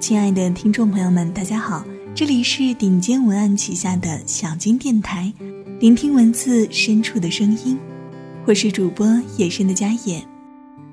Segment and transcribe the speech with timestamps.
[0.00, 5.32] 亲爱的听众朋友们，大家好，这里是顶尖文案旗下的小金电台，
[5.80, 7.76] 聆听文字深处的声音，
[8.46, 9.06] 我是主播
[9.36, 10.22] 野生的家野。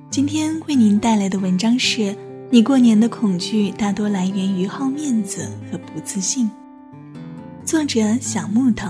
[0.10, 2.16] 今天为您带来的文章是：
[2.50, 6.50] 你过年的恐惧大多来源于好面子和不自信。
[7.64, 8.90] 作者小木头。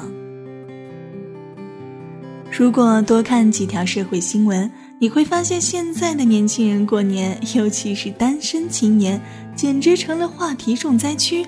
[2.58, 9.20] 如果多看几条社会新闻，你会发现现在的年轻人过年，尤其是单身青年，
[9.54, 11.46] 简直成了话题重灾区。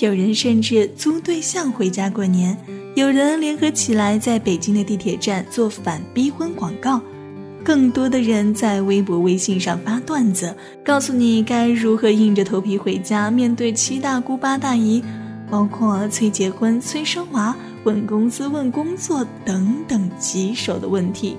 [0.00, 2.56] 有人甚至租对象回家过年，
[2.96, 7.00] 有人联合起来在北京的地铁站做反逼婚广告，
[7.62, 10.52] 更多的人在微博、微信上发段子，
[10.84, 15.04] 告诉你该如何硬着头皮回家面对七大姑八大姨，
[15.48, 17.54] 包括催结婚、催生娃。
[17.84, 21.36] 问工资、问工作等等棘手的问题，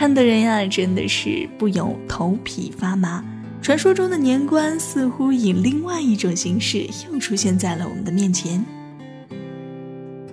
[0.00, 3.22] 看的人呀真的是不由头皮发麻。
[3.60, 8.64] 传说中的年关似乎以另外一种形式又出现在了我们的面前。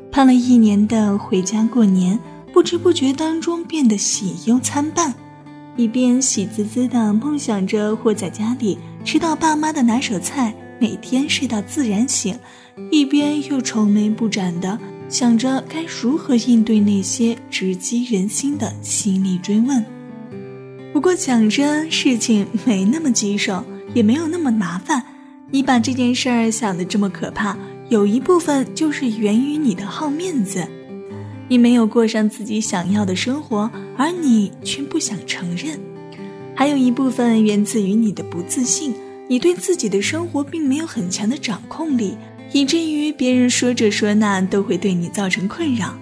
[0.10, 2.18] 盼了一年的回家过年，
[2.54, 5.14] 不知不觉当中变得喜忧参半，
[5.76, 10.56] 一边喜滋滋的梦想着或在家里吃到爸妈的拿手菜。
[10.80, 12.40] 每天睡到自然醒，
[12.90, 14.80] 一边又愁眉不展的
[15.10, 19.84] 想着该如何应对那些直击人心的犀利追问。
[20.92, 25.04] 不过讲着事情没那么棘手，也没有那么麻烦。
[25.50, 27.58] 你把这件事儿想的这么可怕，
[27.90, 30.68] 有一部分就是源于你的好面子。
[31.48, 35.78] 你没有过上自己想要的生活，而你却不想承认；
[36.54, 38.94] 还有一部分源自于你的不自信。
[39.30, 42.18] 你对自己的生活并没有很强的掌控力，
[42.52, 45.94] 以至于别人说这说那都会对你造成困扰。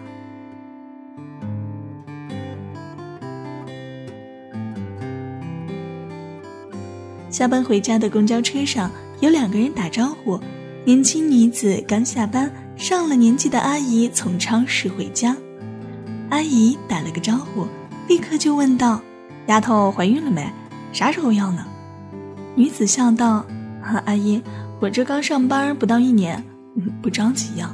[7.29, 10.39] 下班回家的公交车上，有两个人打招呼。
[10.85, 15.35] 年轻女子刚下班，上了年纪的阿姨从超市回家。
[16.29, 17.67] 阿姨打了个招呼，
[18.07, 19.01] 立刻就问道
[19.47, 20.49] ：“丫头怀孕了没？
[20.93, 21.65] 啥时候要呢？”
[22.55, 23.45] 女子笑道
[24.05, 24.41] ：“阿姨，
[24.85, 26.43] 我这刚上班不到一年，
[27.01, 27.67] 不着急要。”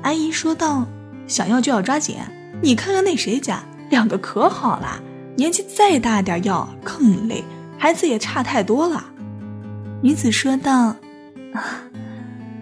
[0.00, 0.86] 阿姨说道
[1.28, 2.16] ：“想要就要抓紧，
[2.62, 4.98] 你看看那谁家两个可好了，
[5.36, 7.44] 年纪再大点要更累，
[7.76, 9.04] 孩子也差太多了。”
[10.00, 10.96] 女子说道：“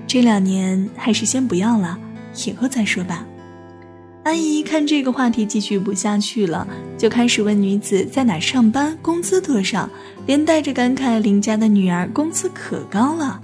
[0.04, 1.96] 这两年还是先不要了，
[2.44, 3.24] 以后再说吧。”
[4.26, 6.66] 阿姨看这个话题继续不下去了，
[6.98, 9.88] 就开始问女子在哪上班，工资多少，
[10.26, 13.40] 连带着感慨邻家的女儿工资可高了。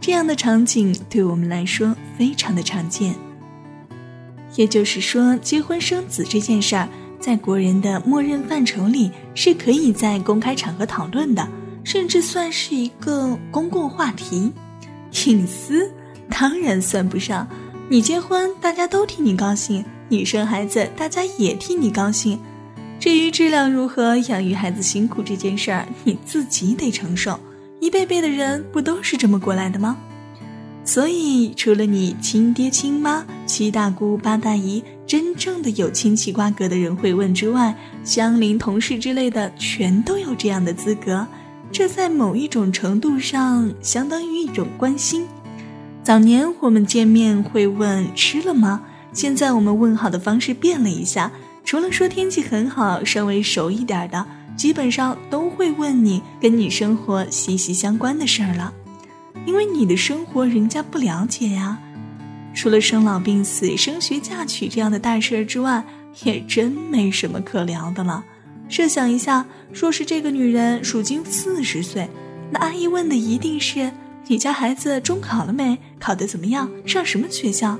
[0.00, 3.14] 这样的场景对我们来说非常的常见。
[4.56, 6.88] 也就是说，结婚生子这件事儿，
[7.20, 11.46] 在国人的默认范畴里是可以在公开场合讨论的，
[11.84, 14.52] 甚至算是一个公共话题。
[15.26, 15.90] 隐私
[16.30, 17.46] 当然算不上，
[17.88, 19.84] 你结婚大家都替你高兴。
[20.08, 22.40] 你生孩子，大家也替你高兴。
[22.98, 27.38] 至于质量如何，养育孩子辛苦这件事儿，你自己得承受。
[27.80, 29.96] 一辈辈的人不都是这么过来的吗？
[30.84, 41.26] 所以，除了你亲爹亲妈、七大姑八大姨，真正的有亲戚瓜葛的人会问之外，相邻同事之类的，全都有这样的资格。
[41.70, 45.26] 这在某一种程度上，相当于一种关心。
[46.02, 48.82] 早年我们见面会问吃了吗？
[49.12, 51.30] 现在我们问好的方式变了一下，
[51.64, 54.24] 除了说天气很好，稍微熟一点的，
[54.58, 58.74] 基本上都会问你跟你生活息息相关的事儿了，
[59.46, 61.78] 因为你的生活人家不了解呀。
[62.52, 65.84] 除了生老病死、升学嫁娶这样的大事儿之外，
[66.24, 68.24] 也真没什么可聊的了。
[68.68, 72.08] 设想一下，若是这个女人如今四十岁，
[72.50, 73.92] 那阿姨问的一定是
[74.26, 75.78] 你家孩子中考了没？
[76.00, 76.68] 考得怎么样？
[76.84, 77.78] 上什么学校？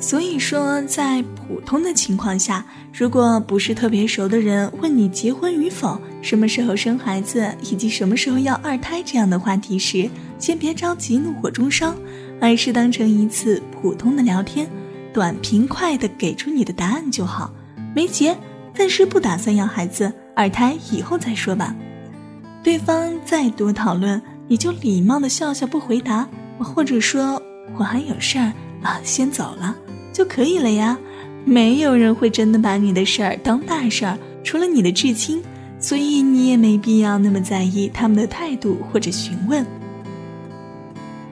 [0.00, 10.08] 所以说，在普通的情况下，如果不是特别熟的人问你结婚与否、什么时候生孩子以及什么时候要二胎这样的话题时，
[10.38, 11.92] 先别着急怒火中烧，
[12.40, 14.70] 而是当成一次普通的聊天，
[15.12, 17.50] 短平快的给出你的答案就好。
[17.92, 18.36] 没结，
[18.72, 21.74] 暂时不打算要孩子，二胎以后再说吧。
[22.62, 26.28] 对方再多讨论，你就礼貌的笑笑不回答，
[26.58, 27.42] 或者说
[27.76, 28.52] 我还有事儿
[28.82, 29.74] 啊，先走了。
[30.18, 30.98] 就可以了呀，
[31.44, 35.40] 没有人会真的把你的事儿当大事儿，除了你的至亲，
[35.78, 39.64] 所以你也没必要那么在意他们的态度或者询问。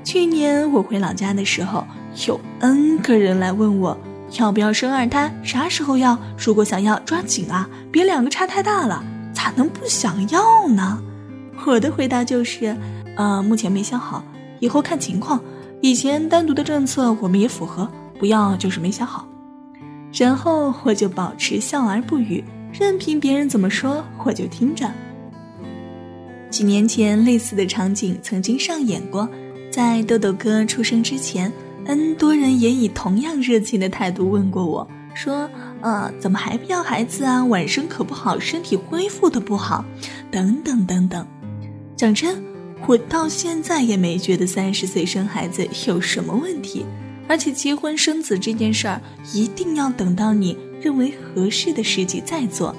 [0.04, 1.84] 去年我回老家的时候，
[2.28, 3.98] 有 N 个人来问我
[4.38, 6.16] 要不要生二胎，啥时候要？
[6.38, 9.02] 如果想要，抓紧啊，别两个差太大了，
[9.34, 11.02] 咋能不想要呢？
[11.66, 12.76] 我的回答就是，
[13.16, 14.22] 呃，目前没想好，
[14.60, 15.40] 以后看情况。
[15.82, 19.26] 以前单独的政策我们也符合，不要就是没想好。
[20.12, 22.42] 然后我就保持笑而不语，
[22.72, 24.90] 任凭别人怎么说，我就听着。
[26.48, 29.28] 几年前，类似的场景曾经上演过，
[29.70, 31.52] 在豆豆哥出生之前
[31.84, 35.50] ，N 多人也以同样热情的态度问过我，说
[35.82, 37.44] ：“呃，怎么还不要孩子啊？
[37.44, 39.84] 晚生可不好，身体恢复的不好，
[40.30, 41.26] 等等等等。”
[41.94, 42.42] 讲真，
[42.86, 46.86] 我到现在也没觉得三十岁生孩子有什么问题，
[47.28, 49.00] 而且结婚生子这件事儿，
[49.32, 52.74] 一定要等到你认为合适的时机再做，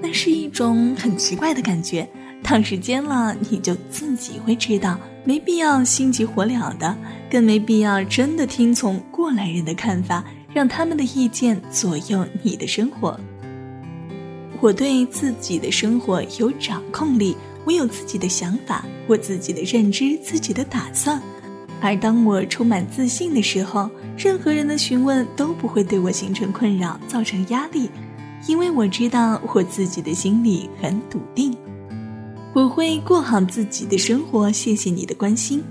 [0.00, 2.08] 那是一种很奇怪的感觉。
[2.40, 6.96] 躺时间了，你就自己会知道，没必要心急火燎的，
[7.28, 10.24] 更没必要真的听从过来人的看法，
[10.54, 13.18] 让他们的意见左右你的生活。
[14.60, 21.20] 我对自己的生活有掌控力，我有自己的想法，我自己的认知，自己的打算。
[21.80, 27.88] 而当我充满自信的时候，任何人的询问都不会对我形成困扰，造成压力，
[28.46, 31.56] 因为我知道我自己的心里很笃定。
[32.54, 35.62] 我会过好自己的生活，谢谢你的关心。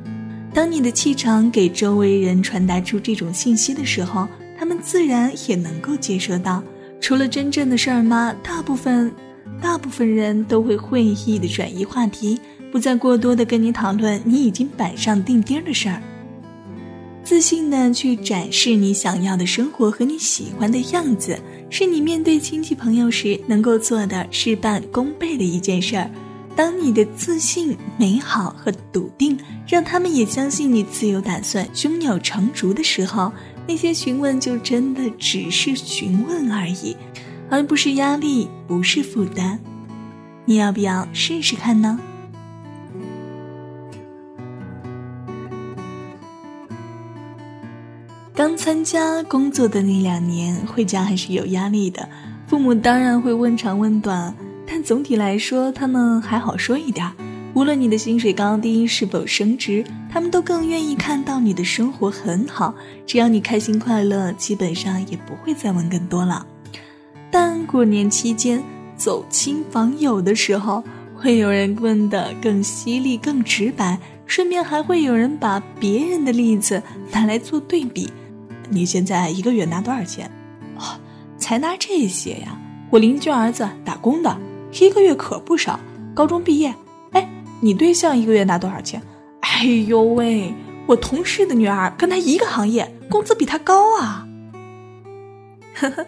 [0.54, 4.28] 当你的气场给周围人传达出这种信息的时候，
[4.58, 6.64] 他们自然也能够接收到。
[7.02, 8.34] 除了真正的事儿吗？
[8.42, 9.12] 大部分，
[9.62, 12.40] 大部分人都会会意的转移话题，
[12.72, 16.02] 不再过多的跟你讨论你已经板上钉钉的事儿。
[17.24, 21.38] 自信的去展示你想要的生活和你喜欢的样子，
[21.70, 26.10] 是你面对亲戚朋友时能够做的事半功倍的一件事儿。
[26.56, 29.38] 当你的自信、美好和笃定
[29.68, 33.32] 让他们也相信你自有打算、胸有成竹的时候，
[33.68, 36.96] 那些询问就真的只是询问而已，
[37.50, 39.60] 而不是压力，不是负担。
[40.46, 42.00] 你要不要试试看呢？
[48.38, 52.08] 刚参加工作的那两年，回家还是有压力的，
[52.46, 54.32] 父母当然会问长问短。
[54.64, 57.12] 但总体来说，他们还好说一点。
[57.56, 62.76] 无论你的薪水高低，是否升职，他们都更愿意看到你的生活很好。
[63.08, 66.46] 只要你开心快乐，基本上也不会再问更多了。
[67.32, 68.64] 但过年期间
[68.96, 70.84] 走亲访友的时候，
[71.16, 73.98] 会有人问的更犀利、更直白，
[74.28, 78.08] 顺便还会有人把别人的例子拿来做对比。
[78.70, 80.30] 你现在一个月拿多少钱？
[80.78, 81.00] 哦，
[81.38, 82.60] 才拿这些呀？
[82.90, 84.38] 我邻居儿子打工的。
[84.80, 85.80] 一个月可不少，
[86.14, 86.74] 高中毕业。
[87.12, 87.30] 哎，
[87.62, 89.02] 你对象一个月拿多少钱？
[89.40, 90.54] 哎呦喂，
[90.86, 94.28] 我同事的女儿跟他一个行业，工资比他高啊。
[95.80, 96.06] 呵呵，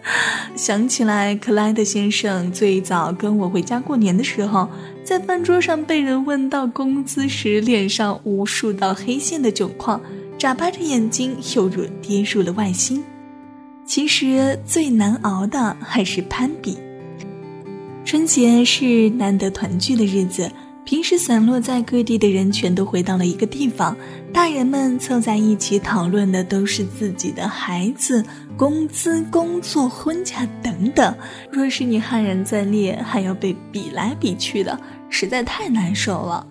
[0.56, 4.68] 想起来，克莱德先生最早跟我回家过年的时候，
[5.04, 10.00] 在饭桌上被人问到工资时，脸上无数道黑线的窘况，
[10.40, 13.04] 眨巴着眼睛，犹如跌入了外星。
[13.84, 16.78] 其实最难熬的还是攀比。
[18.06, 20.50] 春节是难得团聚的日子，
[20.82, 23.94] 平时散落在各地的人全都回到了一个地方，
[24.32, 28.24] 大人们凑在一起讨论的都是自己的孩子、
[28.56, 31.14] 工资、工作、婚嫁等等。
[31.52, 36.46] 若是你悍然在列，还要被比来比去的，实在太难受了。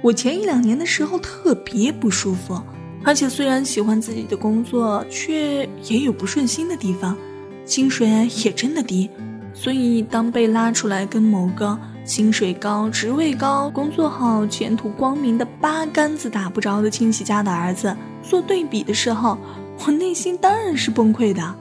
[0.00, 2.62] 我前一两年的时候特别不舒服，
[3.06, 7.16] 而且虽然喜欢自己的工作，却也有不顺心的地方，
[7.64, 8.08] 薪水
[8.44, 9.08] 也真的低。
[9.54, 19.38] 所以，当被拉出来跟某个薪水高、职位高、工作好、前途光明的八竿子打不着的亲戚家的儿子做对比的时候，
[19.86, 21.54] 我内心当然是崩溃的。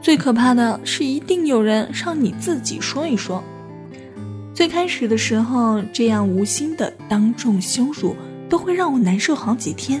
[0.00, 3.42] 最可怕的是，一定有人让你自己说一说。
[4.54, 8.14] 最开始的时候，这样无心的当众羞辱
[8.48, 10.00] 都会让我难受好几天。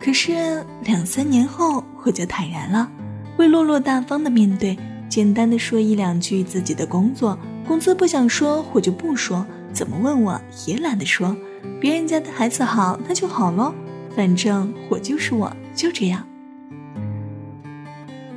[0.00, 2.90] 可是两三年后，我就坦然了，
[3.36, 4.76] 会落落大方的面对。
[5.10, 11.36] 简单的说一两句自己的工作，工资不想说我就不说，怎么问我也懒得说。
[11.78, 13.74] 别人家的孩子好，那就好喽，
[14.16, 16.24] 反正我就是我，就这样。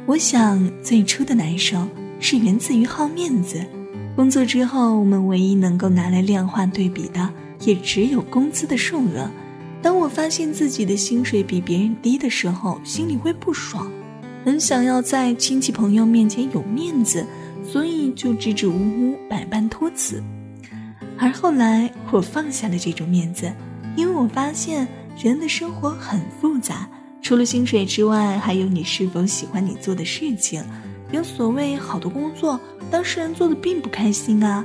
[0.06, 1.88] 我想最初的难受
[2.20, 3.64] 是源自于好面子。
[4.16, 7.30] 工作之后，我们唯一能够拿来量化对比的，
[7.62, 9.30] 也只有工资的数额。
[9.84, 13.92] 当我发现自己的薪水比别人低的时候，心里会不爽。
[14.46, 17.26] 很想要在亲戚朋友面前有面子，
[17.70, 20.24] 所以就支支吾吾、百般托辞。
[21.18, 23.52] 而后来，我放下了这种面子，
[23.98, 24.88] 因为我发现
[25.22, 26.90] 人的生活很复杂，
[27.22, 30.64] 除了薪水之外，还有你是否喜欢你做的事情。
[31.12, 32.58] 有所谓好的工作，
[32.90, 34.64] 当事人做的并不开心啊。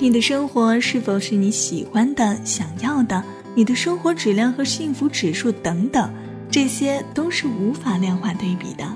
[0.00, 3.24] 你的生活是否是你喜欢的、想要的？
[3.54, 6.10] 你的生活质量和幸福指数等等，
[6.50, 8.86] 这些都是无法量化对比的。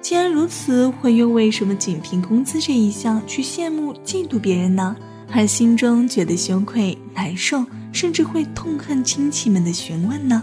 [0.00, 4.96] 既然如此，会又为什么仅凭工资这一项去羡慕、嫉妒别人呢？
[5.28, 10.42] 还心中觉得羞愧、难受，甚至会痛恨亲戚们的询问呢？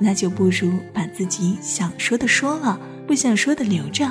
[0.00, 4.10] 那就不如把自己想说的说了，不想说的留着。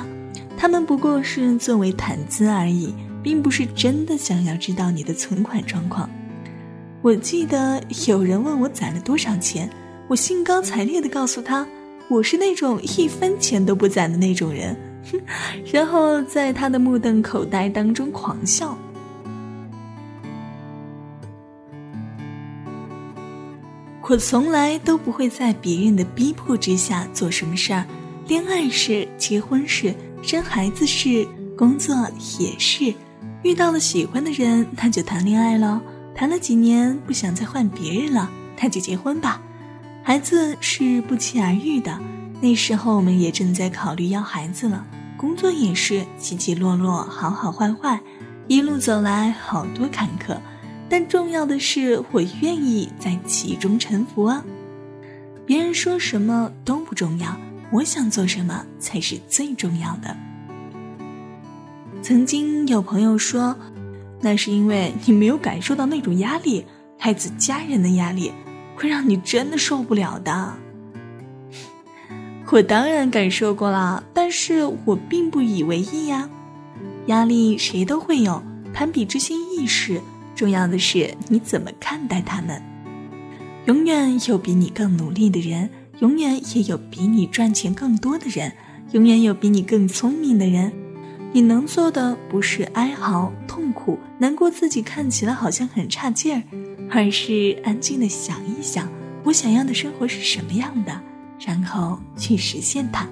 [0.56, 6.08] 他们不过是作为谈资而已，并不是真的想要知道你的存款状况。
[7.02, 9.68] 我记得有人问我攒了多少钱，
[10.06, 11.66] 我兴高采烈地告诉他，
[12.08, 14.76] 我是那种一分钱都不攒的那种人。
[15.72, 18.76] 然后在他的目瞪口呆当中狂笑。
[24.02, 27.86] 我从来都不会在别人的逼迫之下做什么事儿，
[28.26, 31.26] 恋爱是，结婚是，生孩子是，
[31.56, 31.94] 工作
[32.38, 32.92] 也是。
[33.44, 35.80] 遇到了喜欢的人，那就谈恋爱了；
[36.14, 39.40] 谈了几年不想再换别人了，那就结婚吧。
[40.02, 41.98] 孩子是不期而遇的，
[42.40, 44.86] 那时候我们也正在考虑要孩子了。
[45.16, 48.00] 工作也是起起落落，好好坏坏，
[48.48, 50.36] 一路走来好多坎坷。
[50.88, 54.42] 但重要的是，我愿意在其中沉浮啊！
[55.46, 57.36] 别人说什么都不重要，
[57.70, 60.16] 我想做什么才是最重要的。
[62.02, 63.54] 曾经有朋友说，
[64.20, 66.64] 那是因为你没有感受到那种压力，
[67.02, 68.32] 来自家人的压力，
[68.76, 70.54] 会让你真的受不了的。
[72.50, 76.28] 我当然感受过了，但是我并不以为意呀。
[77.06, 78.42] 压力谁都会有，
[78.74, 80.00] 攀比之心易事。
[80.34, 82.62] 重要的是你怎么看待他们。
[83.66, 85.68] 永远有比你更努力的人，
[86.00, 88.52] 永远也有比你赚钱更多的人，
[88.92, 90.72] 永远有比你更聪明的人。
[91.32, 96.42] 你能做的不是哀嚎、痛苦、难过，自己看起来好像很差劲儿，
[96.90, 98.88] 而是安静的想一想，
[99.24, 101.00] 我想要的生活是什么样的，
[101.38, 103.06] 然后去实现它。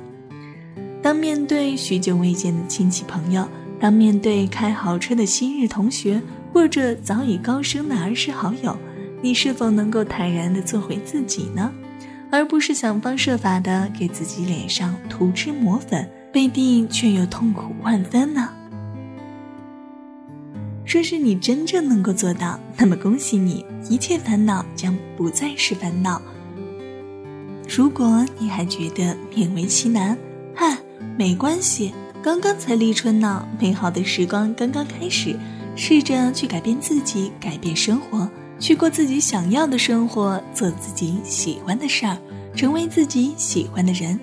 [1.03, 3.49] 当面对许久未见的亲戚朋友，
[3.79, 6.21] 当面对开豪车的昔日同学。
[6.51, 8.77] 或者早已高升的儿时好友，
[9.21, 11.71] 你是否能够坦然地做回自己呢？
[12.33, 18.49] 而不是想方设法地给自己脸上涂脂抹粉，背地却又痛苦万分呢？
[20.87, 26.21] 若是你真正能够做到，那么恭喜你，一切烦恼将不再是烦恼。
[27.69, 30.17] 如果你还觉得勉为其难，
[30.55, 30.79] 嗨，
[31.17, 31.93] 没关系，
[32.23, 35.37] 刚刚才立春呢，美好的时光刚刚开始。
[35.81, 42.19] 试着去改变自己，改变生活，去过自己想要的生活，做自己喜欢的事儿，
[42.57, 44.19] 成为自己喜欢的人。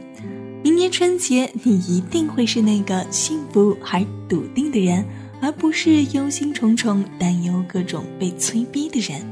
[0.65, 5.05] 明年春节，你一定会是那个幸福而笃定的人，
[5.39, 9.23] 而不是忧心忡忡、担忧各种被催逼的人。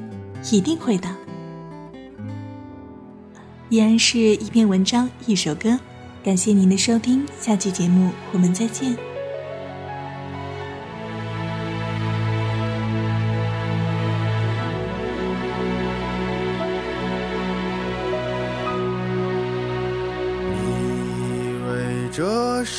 [0.52, 1.10] 一定会的。
[3.70, 5.80] 依然是一篇文章，一首歌。
[6.24, 8.96] 感谢您的收听，下期节目我们再见。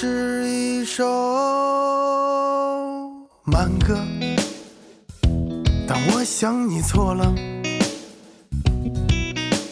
[0.06, 1.02] 是一首
[3.44, 3.98] 慢歌，
[5.88, 7.34] 但我想你错了。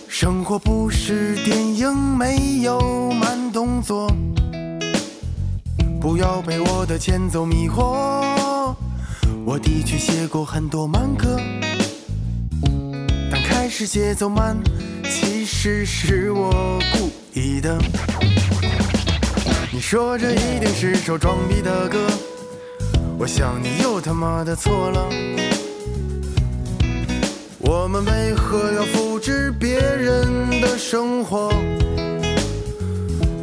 [0.09, 4.11] 生活不是电影，没有慢动作。
[6.01, 8.75] 不要被我的前奏迷惑。
[9.45, 11.39] 我的确写过很多慢歌，
[13.31, 14.57] 但开始节奏慢，
[15.05, 17.79] 其实是我故意的。
[19.93, 21.99] 说这一定是首装逼的歌，
[23.19, 25.07] 我想你又他妈的错了。
[27.59, 31.53] 我们为何要复制别人的生活？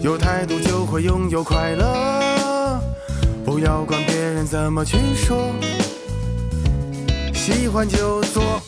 [0.01, 2.82] 有态度就会拥有快乐，
[3.46, 5.53] 不要管别人怎么去说。
[7.32, 8.60] 喜欢就做，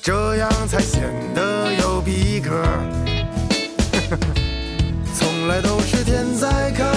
[0.00, 1.02] 这样才显
[1.34, 2.62] 得有逼格。
[5.12, 6.93] 从来都是天在看，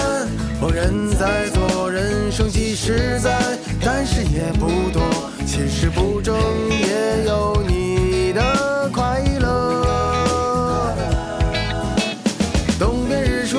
[0.88, 3.38] 人在做，人生几十载，
[3.84, 5.02] 但是也不多。
[5.44, 6.34] 其实不争
[6.70, 10.96] 也有你的快乐。
[12.78, 13.58] 东边日出，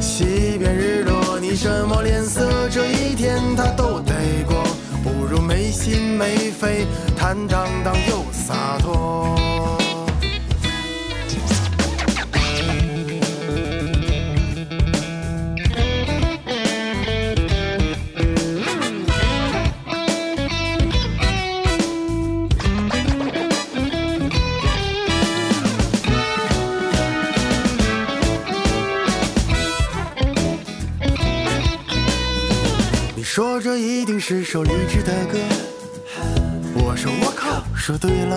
[0.00, 4.14] 西边日落，你什么脸色，这一天他都得
[4.46, 4.62] 过。
[5.02, 6.86] 不如没心没肺，
[7.16, 9.39] 坦荡荡又洒脱。
[33.32, 35.38] 说这一定是首励志的歌。
[36.74, 38.36] 我说我靠，说对了。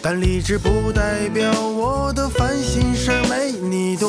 [0.00, 4.08] 但励志不代表我的烦心事儿没你多。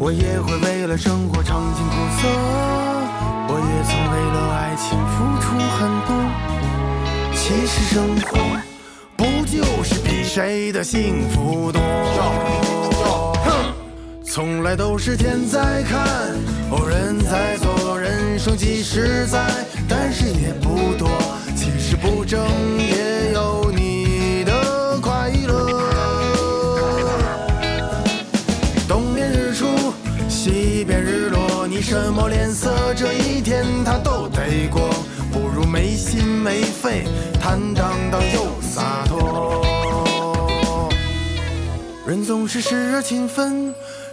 [0.00, 2.26] 我也会为了生活尝尽苦涩，
[3.46, 5.46] 我也曾为了爱情付出
[5.78, 6.10] 很多。
[7.36, 8.36] 其实生活
[9.16, 11.80] 不就是比谁的幸福多？
[14.34, 16.08] 从来都是天在看，
[16.70, 19.44] 哦人在做，人生几十载，
[19.86, 21.06] 但是也不多。
[21.54, 22.42] 其实不争
[22.78, 25.68] 也有你的快乐。
[28.88, 29.66] 东边日出，
[30.30, 34.88] 西边日落，你什么脸色，这一天他都得过。
[35.30, 37.04] 不如没心没肺，
[37.38, 39.60] 坦荡荡又洒脱。
[42.06, 43.74] 人总是时而勤奋，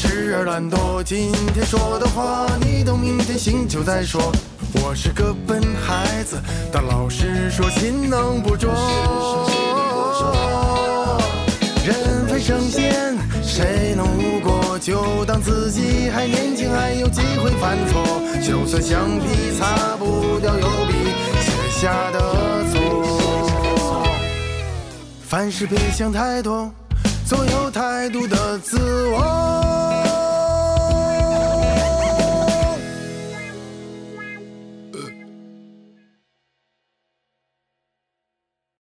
[0.00, 1.02] 时而懒惰。
[1.02, 4.32] 今天说的话，你等明天醒酒再说。
[4.82, 6.40] 我是个笨孩子，
[6.72, 8.70] 但老师说勤能补拙。
[11.84, 14.78] 人非圣贤，谁能无过？
[14.78, 18.22] 就当自己还年轻，还有机会犯错。
[18.40, 20.94] 就算橡皮擦不掉油笔
[21.42, 21.52] 写
[21.82, 24.02] 下的错。
[25.20, 26.72] 凡事别想太多，
[27.26, 28.78] 做有态度的自
[29.08, 29.79] 我。